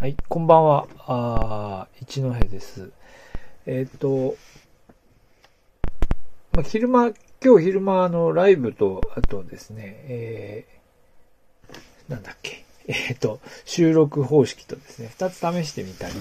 [0.00, 0.86] はい、こんばんは。
[1.08, 2.90] あ一戸です。
[3.66, 4.34] えっ、ー、と、
[6.52, 7.10] まあ、昼間、
[7.44, 16.14] 今日昼間のライブと、あとですね、えー、なんだっけ、えっ、ー、と、収録方式とですね、二つ試してみたり、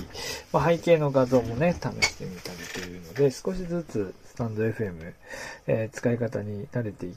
[0.52, 5.14] まあ、背景の画像もね、試してみたりというので、少しずつスタンド FM、
[5.68, 7.16] えー、使い方に慣れてい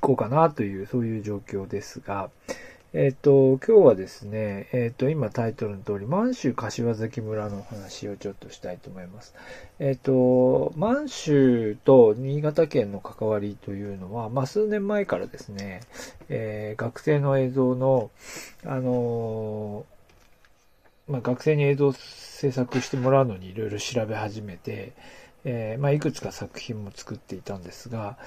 [0.00, 2.30] こうかなという、そういう状況ですが、
[2.94, 9.34] えっ、と、今日はですね、えっ、と、今タイトルの通り、満州柏崎村の話をちょっとしたいと思います。
[9.78, 15.80] えっ、と、満州と新潟県の関わりというのは、まあ、数年前からですね、
[16.28, 18.10] えー、学生の映像の、
[18.66, 19.86] あの
[21.08, 24.92] まあ、学生に映像制作してもらうのにいろいろ調べ始めて、
[25.44, 28.18] えー、まあ、いくつか作品も作っていたんですが、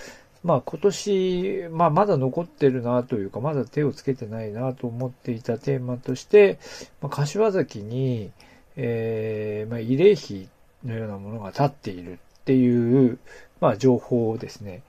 [0.46, 6.60] まあ今年、まあまだ残ってるなというか、まだ手をつけてないなと思っていたテーマとして、
[7.02, 8.30] まあ、柏崎に、
[8.76, 10.48] えー、まあ慰霊碑
[10.84, 13.18] のようなものが立っているっていう、
[13.60, 14.84] まあ情報をですね、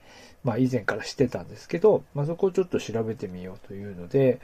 [0.47, 4.39] まあ以前からしてたんですけど、まあそこをちょっと調べてみようというので、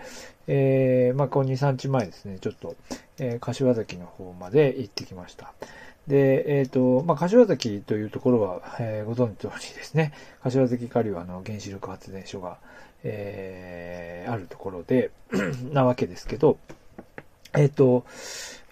[0.48, 2.76] えー、まあこの2、3日前ですね、ちょっと、
[3.20, 5.54] えー、柏崎の方まで行ってきました。
[6.06, 12.58] で、えっ、ー、と、まあ、柏崎というところは、えー、ご存知通りですね、柏崎下流はあの原子力発電所が、
[13.06, 15.12] えー、あるところで、
[15.72, 16.58] なわけですけど、
[17.54, 18.04] えっ、ー、と、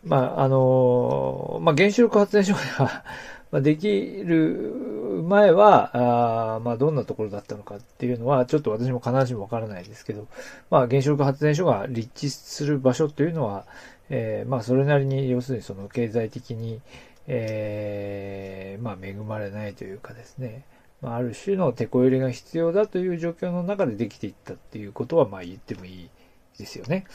[0.03, 3.05] まあ、あの、まあ、原子力発電所が
[3.51, 10.27] まあできる前は、あまあ、どんなところだったのかっていうのは、ちょっと私も必ずしもわからないですけど、
[10.69, 13.65] まあ、原子力発電所が立地する場所というのは、
[14.09, 16.81] えー、まあ、それなりに、要するにその経済的に、
[17.27, 20.63] えー、まあ、恵まれないというかですね、
[21.01, 26.09] まあ、ある種の手こ入れが必要だという状況の中でできていったっていうことは、まあ、言ってもいい
[26.57, 27.05] ですよね。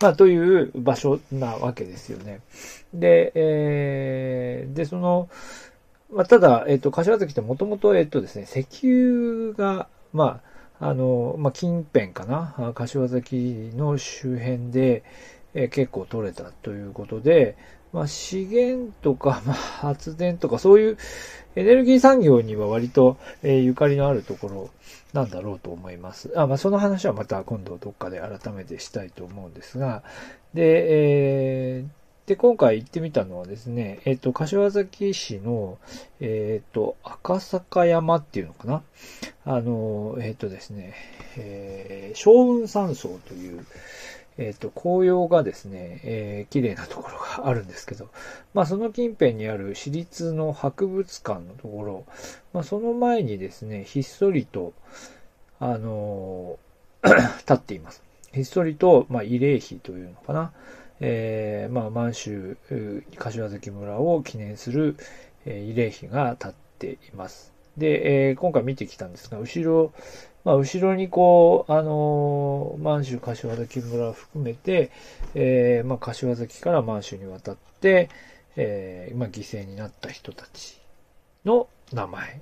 [0.00, 2.40] まあ、という場所なわけですよね。
[2.92, 5.28] で、えー、で、その、
[6.10, 10.40] まあ、ただ、えっ、と、柏崎ってもともと、えっ、とですね、石油が、ま
[10.80, 15.02] あ、あの、まあ、近辺かな、柏崎の周辺で、
[15.54, 17.56] えー、結構取れたということで、
[17.92, 20.98] まあ、資源とか、 まあ、発電とか、そういう
[21.56, 24.70] エネルギー産業には割と、えー、ゆかりのあるところ
[25.14, 26.30] なんだろうと思います。
[26.36, 30.02] あ、まあ、その話はまた今度どっかで改めてしたいと思うんですが、
[30.52, 35.78] で、えー、で、今回行ってみたのはですね、えっ、ー、と、柏崎市の、
[36.18, 38.82] えっ、ー、と、赤坂山っていうのかな？
[39.44, 40.94] あの、えっ、ー、とですね、
[41.36, 43.64] えー、小雲山荘という、
[44.38, 48.08] えっ、と、紅葉がですね、えー、綺麗なところがあるんですけど、
[48.54, 52.04] まあその近辺にある私立の博物館のところ、
[52.52, 54.72] まあその前にですね、ひっそりと、
[55.60, 56.58] あの、
[57.04, 58.02] 立っています。
[58.32, 60.52] ひっそりと、まあ慰霊碑というのかな？
[61.00, 62.56] えー、まあ満州、
[63.16, 64.96] 柏崎村を記念する、
[65.44, 67.52] え、慰霊碑が立っています。
[67.76, 69.92] で、えー、今回見てきたんですが、後ろ、
[70.44, 74.90] まあ、後ろにこう、あのー、満州柏崎村を含めて、
[75.34, 78.08] えー、まあ、柏崎から満州に渡って、
[78.56, 80.80] えー、まあ、犠牲になった人たち
[81.44, 82.40] の名前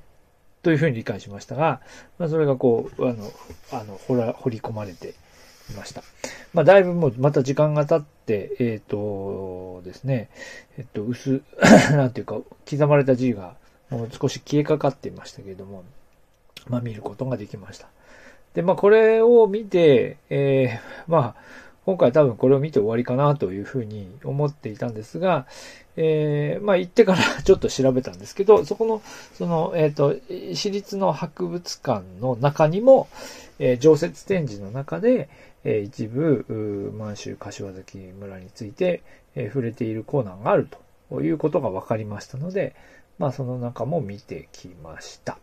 [0.62, 1.80] というふうに理解しましたが、
[2.18, 3.32] まあ、それがこう、あの、
[3.72, 5.14] あの、掘ら、掘り込まれて
[5.72, 6.02] ました。
[6.52, 10.28] まあ、だいぶもう、また時間が経って、えっ、ー、とですね、
[10.78, 11.42] えっ、と、薄、
[11.92, 13.56] なんていうか、刻まれた字が、
[13.90, 15.84] もう少し消えかかっていましたけれども、
[16.68, 17.88] まあ見ることができました。
[18.54, 21.42] で、まあこれを見て、えー、まあ
[21.84, 25.46] 今回多分これを見て終わりかなというふうに思っていたんですが、
[25.96, 29.02] えー、まあ行ってから ちょっと調べたんですけど、そこの、
[29.36, 30.16] その、えっ、ー、と、
[30.54, 33.08] 私立の博物館の中にも、
[33.58, 35.28] えー、常設展示の中で、
[35.64, 39.02] えー、一部、満州柏崎村について、
[39.34, 40.68] えー、触れているコーナーがある
[41.10, 42.74] ということが分かりましたので、
[43.18, 45.38] まあその中も見てきました。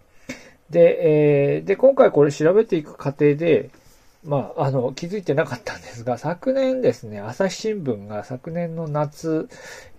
[0.70, 3.70] で、えー、で、今回これ調べていく過程で、
[4.24, 9.50] まあ、あの、気づいてなかったんですが、昨年ですね、朝日新聞が昨年の夏、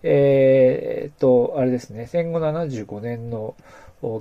[0.04, 3.56] えー、と、あれですね、戦後75年の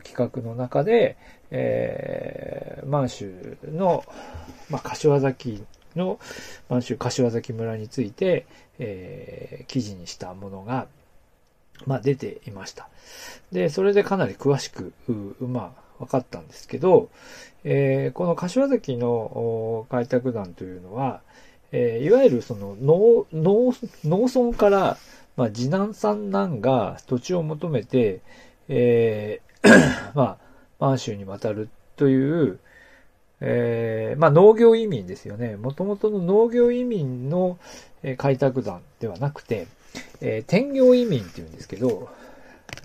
[0.04, 1.18] 企画の中で、
[1.52, 4.04] えー、満州の、
[4.70, 5.64] まあ、柏崎
[5.96, 6.20] の、
[6.68, 8.48] 満州柏崎村について、
[8.80, 10.88] えー、記事にしたものが、
[11.86, 12.90] まあ、出ていました。
[13.52, 17.10] で、それでかなり詳しく、うまあ、分かったんですけど、
[17.64, 21.22] えー、この柏崎の開拓団というのは、
[21.72, 24.98] えー、いわゆるその農、農、農村から、
[25.38, 28.22] まあ、次男三男が土地を求めて、
[28.68, 29.70] えー、
[30.16, 30.38] まあ、
[30.80, 32.60] 満州に渡るという、
[33.40, 35.56] えー、まあ農業移民ですよね。
[35.56, 37.58] もともとの農業移民の
[38.18, 39.68] 開拓団ではなくて、
[40.22, 42.10] えー、転業移民って言うんですけど、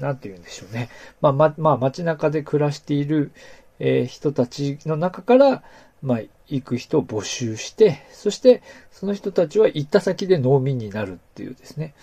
[0.01, 0.89] なんて言うんでしょうね。
[1.21, 3.33] まあ、ま、まあ、街中で暮らしている、
[3.79, 5.63] えー、人たちの中から、
[6.03, 8.63] まあ、行く人を募集して、そして、
[8.93, 11.95] その人たちは行った先で農民になるっていうですね。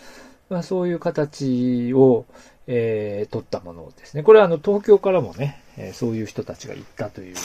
[0.50, 2.25] まあ、そういう形を、
[2.68, 4.24] えー、取ったものですね。
[4.24, 7.36] これはあの、東京からもね、えー、そういう人たちが行ったという、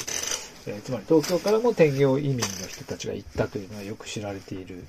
[0.66, 4.84] えー、つまり東京からも転業移民の人たちが行ったというのはよく知られている。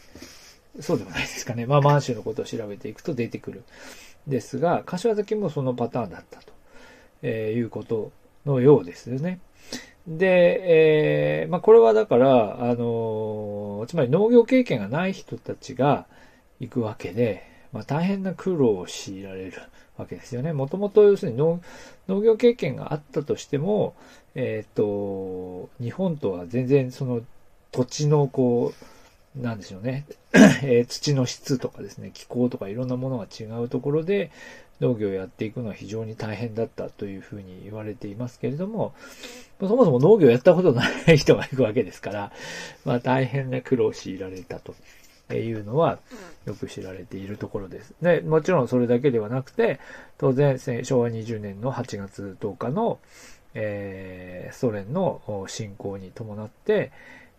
[0.81, 1.65] そうでもないですかね。
[1.65, 3.63] まあ、満州のことを調べていくと出てくる。
[4.27, 6.53] ですが、柏崎もそのパターンだったと、
[7.21, 8.11] えー、いうこと
[8.45, 9.39] のようですよね。
[10.07, 16.07] で、えー、まあ、これはだから、あのー、つまり農業経験がない人たちが
[16.59, 19.61] 行くわけで、まあ、大変な苦労を強いられる
[19.97, 20.53] わけですよね。
[20.53, 21.61] もともと要するに農
[22.21, 23.95] 業経験があったとしても、
[24.33, 27.21] えっ、ー、と、日本とは全然その
[27.71, 28.85] 土地のこう、
[29.39, 30.05] なんでしょうね、
[30.63, 34.31] えー、土の質とかですね、気候とかいろんなものが違うところで
[34.81, 38.93] 農業をやっていくのは非常に大変だったというふうに言われていますけれども、
[39.59, 42.31] そもそも農業をやったことない人が行くわけですから、
[42.85, 44.75] まあ大変な苦労を強いられたと
[45.33, 45.99] いうのは
[46.45, 47.93] よく知られているところです。
[48.01, 49.79] で、もちろんそれだけではなくて、
[50.17, 52.99] 当然昭和20年の8月10日の、
[53.53, 56.91] えー、ソ連の侵攻に伴って、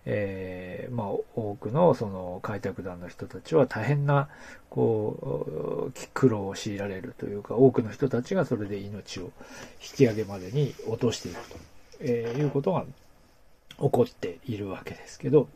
[0.06, 4.29] えー、まあ、多くのその開拓団の人たちは大変な、
[4.70, 11.56] こう、苦労を強いられるというか、多くの人たちがそれで命を引き上げまでに落としていくと、
[12.00, 12.85] えー、いうことが
[13.79, 15.49] 起こっているわけですけど、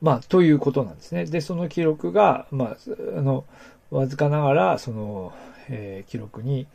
[0.00, 1.26] まあ、ということなんですね。
[1.26, 2.76] で、その記録が、まあ、
[3.18, 3.44] あの、
[3.90, 5.32] わずかながら、その、
[5.68, 6.66] えー、記録に、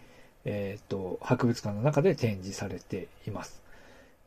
[0.44, 3.65] えっ、と、博物館の中で展示されています。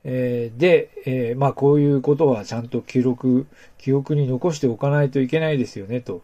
[0.05, 3.47] えー、で、えー、まあこういうことはちゃんと記録、
[3.79, 6.23] 記憶に残しておかないといけないですよね、と。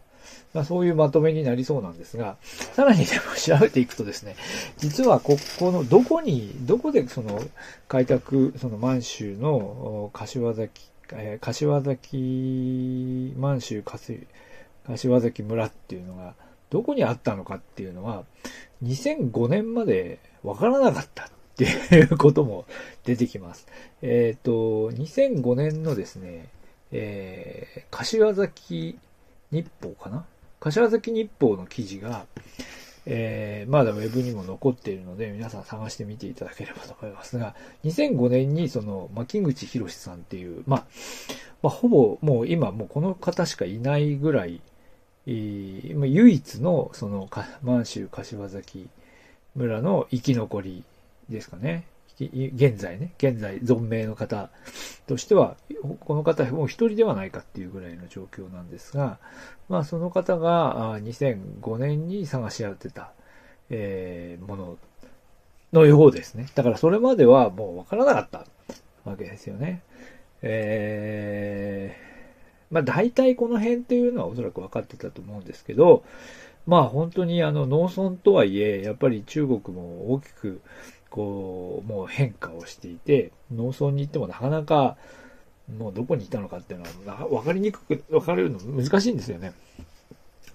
[0.52, 4.36] まあそういうまとめになりそうなんですが、さらにでも調べていくとですね、
[4.78, 7.40] 実はここのどこに、どこでその
[7.88, 16.34] 開拓、その満州の柏崎、えー、柏崎、満州柏崎村っていうのが
[16.70, 18.24] どこにあったのかっていうのは、
[18.82, 22.64] 2005年までわからなかったっていうことも
[23.04, 23.66] 出てきます。
[24.02, 26.48] えっ、ー、と、2005年のですね、
[26.90, 28.98] えー、柏崎
[29.52, 30.24] 日報かな？
[30.58, 32.26] 柏崎日報の記事が、
[33.06, 37.54] えー、まだウェブにも残っているので、皆さん探してみていただければと思いますが、
[37.84, 40.84] 2005年にその、牧口博さんっていう、まあ、
[41.62, 44.60] まあ、ほぼもう今もうこの方しかいないぐらい、
[45.26, 47.30] えー、唯一のその
[47.62, 48.88] 満州柏崎
[49.54, 50.84] 村の生き残り
[51.28, 51.84] ですかね。
[52.20, 54.50] 現在ね、現在存命の方
[55.08, 55.56] としては、
[56.00, 59.18] この方もう一人ではないかっていうぐらいの状況なんですが、
[59.68, 63.10] まあその方が2005年に探し当てた、
[63.68, 64.78] えー、もの
[65.72, 66.46] のようですね。
[66.54, 68.44] だからそれまではもうわからなかった
[69.04, 69.82] わけですよね。
[70.42, 76.04] えー、まあ大体この辺っていうのはおそらく分かってたと思うんですけど、
[76.66, 80.60] まあ本当にあの農村とはいえ、やっぱり中国も大きく
[81.14, 84.96] こう、もう変化をしていて、農村に行ってもなかなか、
[85.78, 89.52] もうどこにいたのかっていうのは、わかりにくく、わかれるの難しいんですよね。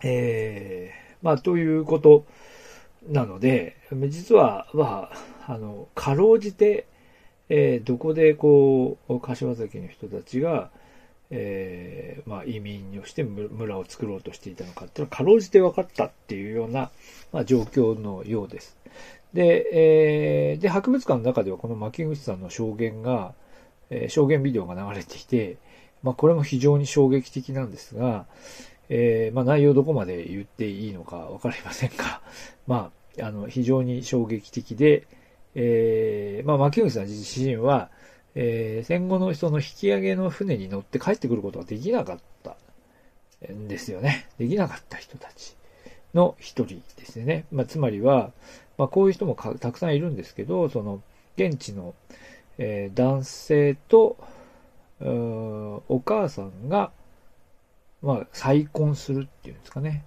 [0.03, 2.25] えー、まあ、ということ
[3.07, 3.78] なので、
[4.09, 5.09] 実は、ま
[5.47, 6.87] あ、あの、かろうじて、
[7.47, 10.71] えー、どこでこう、柏崎の人たちが、
[11.31, 16.89] えー、まあ、移民をして村を作ろうとしていたのかっていうのは、かろうじて分かったっていうような、
[17.31, 18.75] まあ、状況のようです。
[19.33, 23.33] で、えー、で、博物館の中ではこの牧口さんの証言が、
[23.90, 25.57] えー、証言ビデオが流れていて、
[26.02, 28.26] まあ、これも非常に衝撃的なんですが、
[28.90, 32.21] えー、まあ、内容どこまで言っていいのかわかりませんが、
[32.68, 35.06] まあ、あの、非常に衝撃的で、
[35.56, 37.90] えー、まあ、牧口さん自身は、
[38.36, 42.56] えー、戦後の人の引き上げの船に乗って帰ってくることができなかった
[43.52, 44.28] んですよね。
[44.38, 45.56] できなかった人たち
[46.14, 47.45] の一人ですね。
[47.52, 48.31] まあ、つまりは、
[48.80, 51.02] まあ、こういう人もたくさんいるんですけど、その、
[51.36, 51.94] 現地の、
[52.57, 54.16] えー、男性と、
[55.02, 56.92] お母さんが、
[58.02, 60.06] まあ、再婚するっていうんですかね。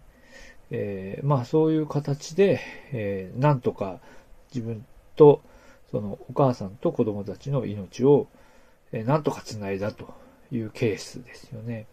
[0.71, 2.61] えー、まあ、そういう形で、
[2.93, 4.01] えー、なんとか
[4.55, 4.87] 自分
[5.17, 5.43] と、
[5.91, 8.27] その、お母さんと子供たちの命を、
[8.93, 10.15] えー、なんとか繋いだと
[10.51, 11.85] いうケースですよね。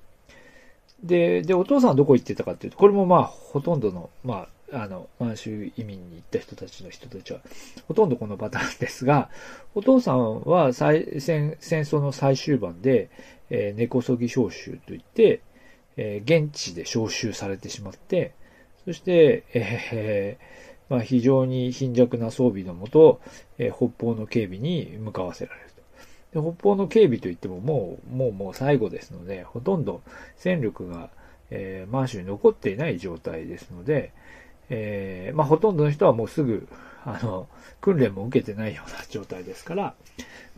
[1.03, 7.39] で、で、お父さんはどこ行ってたかっていうと、これもまあ、ほとんどの、まあ、あの、満州移民に行った人たちの人たちは、
[7.87, 9.29] ほとんどこのパターンですが、
[9.75, 13.09] お父さんは戦戦争の最終盤で、
[13.49, 15.41] えー、根こそぎ召集といって、
[15.97, 18.33] えー、現地で召集されてしまって、
[18.85, 23.21] そして、えー、まあ、非常に貧弱な装備のもと、
[23.57, 25.69] え、北方の警備に向かわせられる
[26.31, 26.41] と。
[26.41, 30.01] で北方の警備といってももう、もうもう最後ですので、ほとんど
[30.35, 31.09] 戦力が、
[31.51, 34.13] え、満州に残っていない状態ですので、
[34.69, 36.67] えー、まあ、ほとんどの人はもうすぐ、
[37.05, 37.47] あの、
[37.81, 39.95] 訓練も受けてないような状態ですから、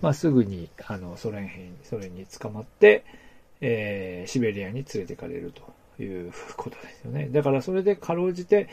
[0.01, 3.03] まあ、すぐに、あの、ソ連兵に、ソ連に捕まって、
[3.61, 5.53] えー、シベリアに連れてかれる
[5.97, 7.29] ということですよね。
[7.31, 8.67] だからそれでかろうじて、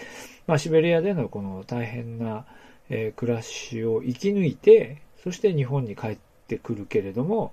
[0.46, 2.46] まあ、シベリアでのこの大変な、
[2.88, 7.52] えー、暮らしを生き抜いて、そして日本に帰ってくるけれども、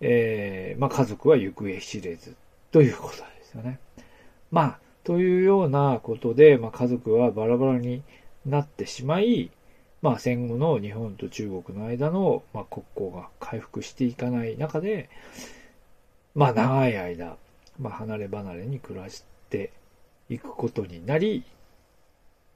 [0.00, 2.36] えー、まあ、家族は行方知れず
[2.70, 3.80] ということですよね。
[4.50, 8.02] まあ、というようなことで、まあ、家族はバラバラに
[8.46, 9.50] なってしまい、
[10.02, 15.08] まあ、戦後の日本と中国の間の、まあ、国交が回復していかない中で、
[16.34, 17.36] まあ、長い間、
[17.78, 19.72] まあ、離れ離れに暮らして
[20.28, 21.44] いくことになり、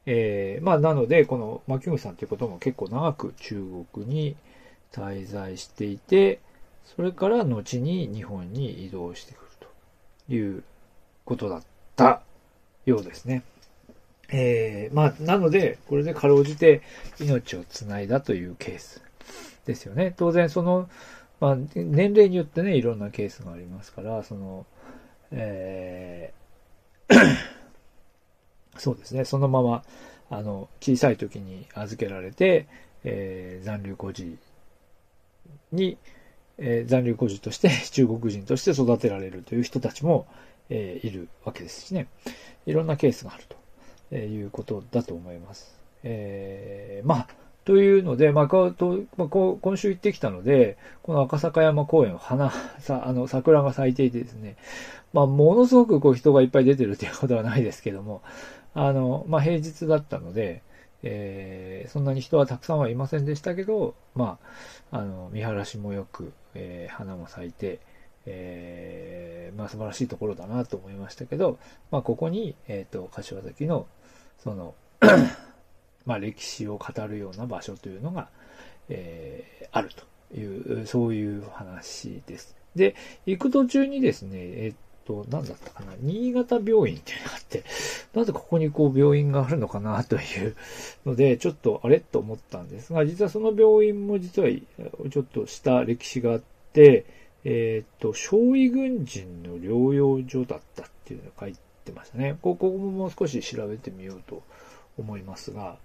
[0.07, 4.37] えー、まあ、なので、この牧口さんということも結構長く中国に
[4.93, 6.41] 滞在していて、
[6.85, 9.51] それから後に日本に移動してくる
[10.29, 10.63] という
[11.25, 11.63] ことだっ
[11.97, 12.23] た。
[12.87, 13.43] ようですね。
[14.31, 16.83] えー、まあ、なので、これでかろうじて
[17.21, 19.03] 命をつないだというケース
[19.67, 20.15] ですよね。
[20.17, 20.89] 当然、その、
[21.41, 24.67] まあ、年齢によってね、いろんなケースがありますから、その、
[25.31, 26.45] えー
[28.77, 29.85] そうですね、そのまま、
[30.31, 32.67] あの、小さい時に預けられて、
[33.05, 34.39] えー、残留孤児
[35.73, 35.99] に、
[36.59, 40.27] え、残留孤児として 中国人として育てられるという人たちも、
[40.71, 42.09] え、いるわけですしね。
[42.67, 43.45] いろんなケースがある
[44.11, 45.79] ということだと思います。
[46.03, 47.29] えー、まあ、
[47.65, 48.73] というので、まあ、こ
[49.17, 54.57] まあ、今週行ってきたので、この赤坂山公園、花、 さ、あの、桜が咲いていてですね、
[55.13, 58.23] まあ、ものすごくこう人がいっぱい出てるということはないですけども、
[58.75, 60.63] あの、まあ、平日だったので、
[61.03, 64.39] えー、そんなに人はたくさんはいませんでしたけど、ま
[64.91, 67.81] あ、あの、見晴らしもよく、えー、花も咲いて、
[68.27, 71.59] えー、まあ、素晴らしいところだなと思いましたけど、
[71.91, 73.87] まあ、ここに、えっ、と、柏崎の、
[74.39, 74.75] その
[76.07, 78.29] まあ、歴史を語るような場所というのが、
[78.89, 79.91] えー、ある
[80.31, 82.57] という、そういう話です。
[82.75, 82.95] で、
[83.27, 84.75] 行く途中にですね、えっ
[85.07, 87.65] と、何だったかな、新潟病院っていうのがあって、
[88.15, 90.57] なぜここにこう病院があるのかなという
[91.07, 96.43] ので、ちょっとあれと思ったんですが、実はその病院も実はちょっとした歴史があっ
[96.73, 97.05] て、
[97.45, 102.39] えっ、と、少尉軍人の療養所だったっていうのが書いてましたね。
[102.41, 104.43] ここももう少し調べてみようと
[104.97, 105.77] 思いますが、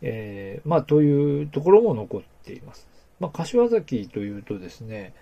[0.00, 2.86] えー、まあ、というところも残っています。
[3.18, 5.12] まあ、柏崎というとですね、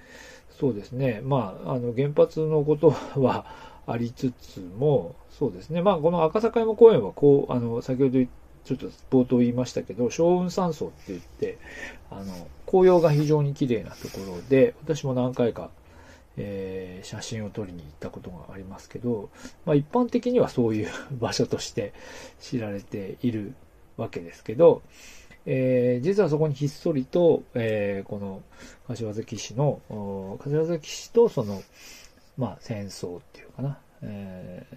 [0.61, 2.91] そうですね、まあ、あの、原発のこと
[3.21, 3.47] は
[3.87, 8.25] ありつつも、そうですね、まあ、この赤坂山公園は、こう、あの、先ほど
[8.65, 11.59] ちょっと冒頭言いましたけど、小雲山荘って言って、
[12.11, 15.71] あの、紅葉が非常に綺麗なところで、私も何回か
[16.37, 19.29] えー、写真を撮りに行ったことがありますけど、
[19.67, 20.89] まあ、一般的にはそういう
[21.21, 21.93] 場所として
[22.41, 23.55] 知られている
[23.97, 24.83] わけですけど、
[25.47, 28.43] えー、実はそこにひっそりと、えー、この
[28.87, 29.81] 柏崎市の、
[30.41, 31.63] 柏崎市とその、
[32.37, 34.77] まあ、戦争っていうかな、えー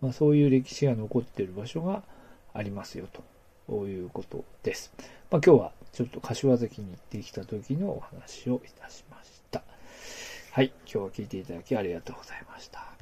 [0.00, 2.02] まあ、そういう歴史が残っている場所が
[2.54, 3.06] ありますよ
[3.68, 4.92] ということです。
[5.30, 9.62] まあ、今日はちょっと柏崎に行ってきた時のお話をいたしました。
[10.52, 10.72] はい。
[10.84, 12.97] 今日は聞いていただきありがとうございました。